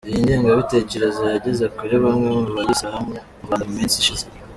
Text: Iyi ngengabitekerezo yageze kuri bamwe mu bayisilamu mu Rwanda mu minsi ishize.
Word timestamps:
Iyi 0.09 0.19
ngengabitekerezo 0.25 1.21
yageze 1.33 1.65
kuri 1.77 1.95
bamwe 2.03 2.27
mu 2.37 2.41
bayisilamu 2.55 3.07
mu 3.11 3.17
Rwanda 3.45 3.63
mu 3.67 3.73
minsi 3.77 3.97
ishize. 3.99 4.25